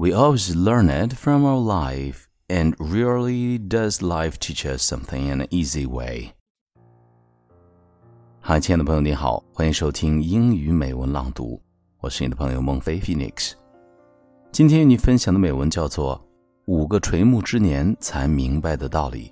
[0.00, 5.42] We always learn it from our life, and really does life teach us something in
[5.42, 6.30] an easy way.
[8.40, 11.60] 嗨，亲爱的朋友，你好，欢迎收听英语美文朗读，
[12.00, 13.52] 我是你的朋友孟非 Phoenix。
[14.50, 16.16] 今天与你分享的美文叫做
[16.64, 19.28] 《五个垂暮之年才明白的道理》。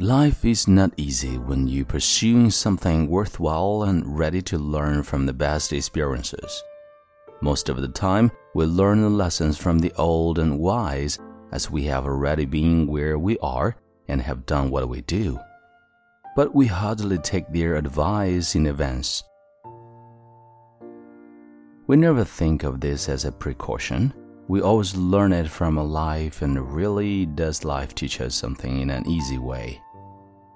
[0.00, 5.32] Life is not easy when you're pursuing something worthwhile and ready to learn from the
[5.34, 6.64] best experiences.
[7.42, 11.18] Most of the time, we learn the lessons from the old and wise
[11.52, 13.76] as we have already been where we are
[14.08, 15.38] and have done what we do.
[16.34, 19.22] But we hardly take their advice in advance.
[21.88, 24.14] We never think of this as a precaution.
[24.48, 28.88] We always learn it from a life, and really does life teach us something in
[28.88, 29.78] an easy way.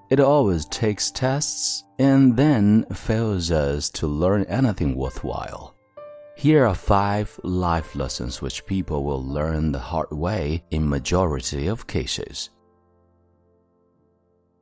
[0.09, 5.75] It always takes tests and then fails us to learn anything worthwhile.
[6.37, 11.87] Here are five life lessons which people will learn the hard way in majority of
[11.87, 12.49] cases.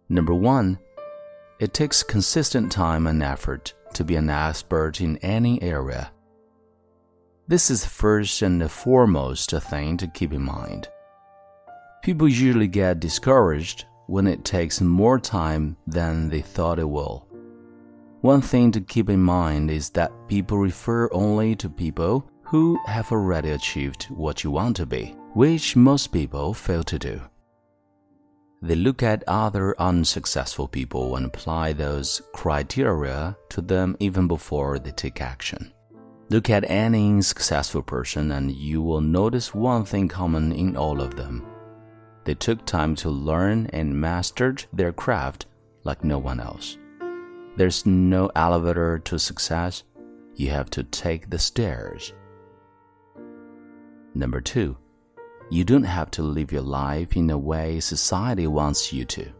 [0.08, 0.80] Number 1.
[1.60, 6.12] It takes consistent time and effort to be an expert in any area.
[7.48, 10.88] This is first and foremost a thing to keep in mind.
[12.02, 17.28] People usually get discouraged when it takes more time than they thought it will.
[18.22, 23.12] One thing to keep in mind is that people refer only to people who have
[23.12, 27.22] already achieved what you want to be, which most people fail to do.
[28.62, 34.92] They look at other unsuccessful people and apply those criteria to them even before they
[34.92, 35.74] take action.
[36.30, 41.18] Look at any successful person and you will notice one thing common in all of
[41.18, 41.46] them
[42.26, 45.46] they took time to learn and mastered their craft
[45.84, 46.78] like no one else.
[47.56, 49.84] There's no elevator to success.
[50.36, 52.14] You have to take the stairs.
[54.16, 54.78] Number two,
[55.50, 59.32] you don't have to live your life in a way society wants you to.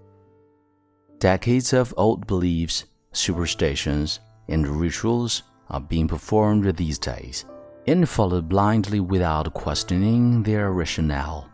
[1.20, 4.20] Decades of old beliefs, superstitions,
[4.50, 7.46] and rituals are being performed these days
[7.88, 11.50] and followed blindly without questioning their rationale.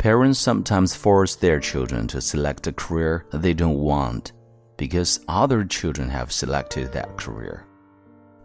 [0.00, 4.32] Parents sometimes force their children to select a career they don't want
[4.78, 7.66] because other children have selected that career.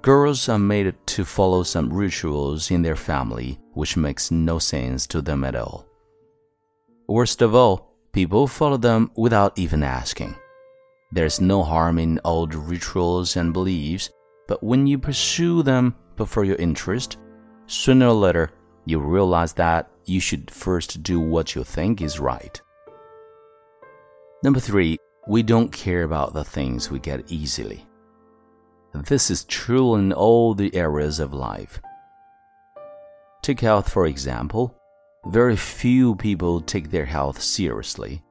[0.01, 5.21] Girls are made to follow some rituals in their family which makes no sense to
[5.21, 5.87] them at all.
[7.07, 10.35] Worst of all, people follow them without even asking.
[11.13, 14.09] There's no harm in old rituals and beliefs,
[14.49, 17.15] but when you pursue them before your interest,
[17.65, 18.51] sooner or later
[18.83, 22.61] you realize that you should first do what you think is right.
[24.43, 27.85] Number three, we don't care about the things we get easily.
[28.93, 31.81] This is true in all the areas of life.
[33.41, 34.75] Take health, for example.
[35.27, 38.23] Very few people take their health seriously.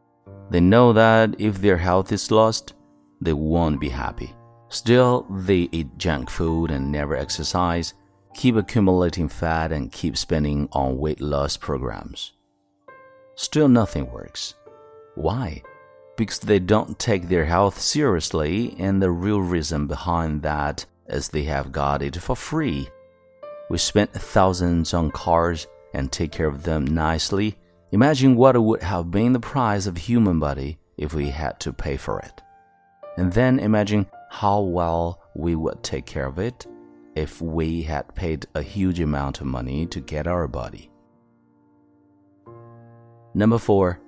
[0.50, 2.74] They know that if their health is lost,
[3.20, 4.32] they won't be happy.
[4.68, 7.94] Still, they eat junk food and never exercise
[8.34, 12.32] keep accumulating fat and keep spending on weight loss programs.
[13.36, 14.54] Still, nothing works.
[15.14, 15.62] Why?
[16.16, 21.44] Because they don't take their health seriously, and the real reason behind that is they
[21.44, 22.88] have got it for free.
[23.70, 27.56] We spend thousands on cars and take care of them nicely.
[27.92, 31.72] Imagine what it would have been the price of human body if we had to
[31.72, 32.40] pay for it.
[33.16, 36.66] And then imagine how well we would take care of it
[37.14, 40.90] if we had paid a huge amount of money to get our body.
[43.34, 44.00] Number four,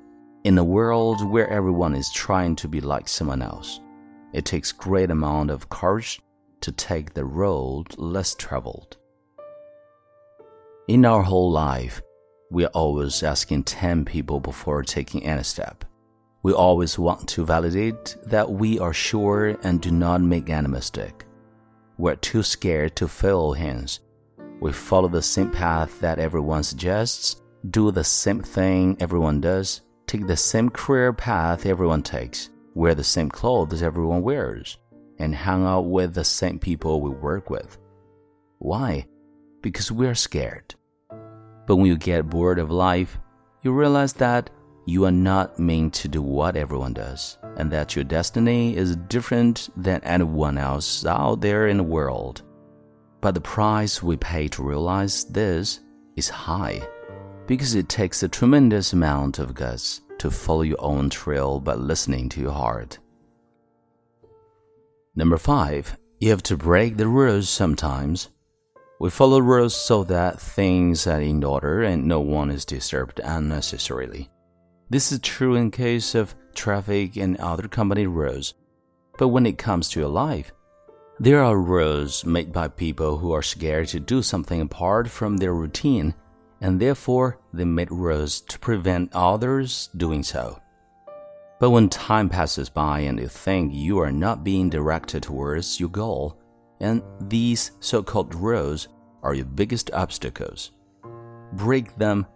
[0.45, 3.81] in a world where everyone is trying to be like someone else,
[4.33, 6.21] it takes great amount of courage
[6.61, 8.97] to take the road less traveled.
[10.89, 12.01] In our whole life,
[12.51, 15.85] we are always asking 10 people before taking any step.
[16.45, 21.26] We always want to validate that we are sure and do not make any mistake.
[21.99, 24.01] We're too scared to fail hands.
[24.61, 27.41] We follow the same path that everyone suggests,
[27.71, 33.05] do the same thing everyone does, take the same career path everyone takes, wear the
[33.05, 34.77] same clothes everyone wears,
[35.19, 37.79] and hang out with the same people we work with.
[38.59, 39.07] Why?
[39.63, 40.75] Because we're scared.
[41.67, 43.19] But when you get bored of life,
[43.63, 44.51] you realize that
[44.85, 49.69] you are not meant to do what everyone does, and that your destiny is different
[49.77, 52.43] than anyone else out there in the world.
[53.21, 55.81] But the price we pay to realize this
[56.17, 56.87] is high.
[57.47, 62.29] because it takes a tremendous amount of guts to follow your own trail by listening
[62.31, 62.99] to your heart.
[65.15, 68.31] Number five, you have to break the rules sometimes.
[68.99, 74.31] We follow rules so that things are in order and no one is disturbed unnecessarily.
[74.89, 78.55] This is true in case of traffic and other company rules.
[79.19, 80.53] But when it comes to your life,
[81.19, 85.55] there are rules made by people who are scared to do something apart from their
[85.55, 86.15] routine,
[86.61, 90.61] and therefore they made rules to prevent others doing so.
[91.59, 95.89] But when time passes by and you think you are not being directed towards your
[95.89, 96.39] goal,
[96.81, 98.89] and these so called rules
[99.23, 100.73] are your biggest obstacles,
[101.55, 102.27] break them.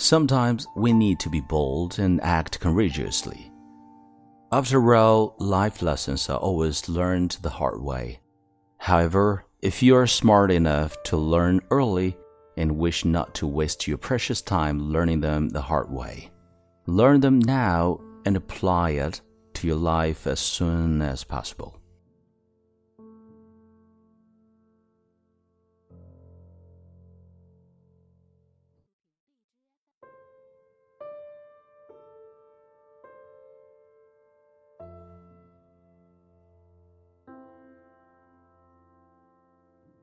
[0.00, 3.52] Sometimes we need to be bold and act courageously.
[4.50, 8.20] After all, life lessons are always learned the hard way.
[8.78, 12.16] However, if you are smart enough to learn early
[12.56, 16.30] and wish not to waste your precious time learning them the hard way,
[16.86, 19.20] learn them now and apply it
[19.52, 21.79] to your life as soon as possible.